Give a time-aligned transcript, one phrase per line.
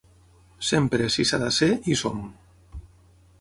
[0.69, 2.25] Sempre, si s’hi ha de ser, hi som.